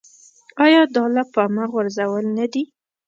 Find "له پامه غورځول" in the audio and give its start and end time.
1.15-2.25